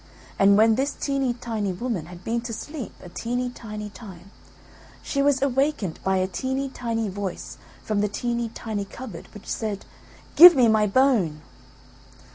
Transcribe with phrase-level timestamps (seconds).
[0.39, 4.31] And when this teeny tiny woman had been to sleep a teeny tiny time,
[5.03, 9.85] she was awakened by a teeny tiny voice from the teeny tiny cupboard, which said:
[10.35, 11.43] "Give me my bone!"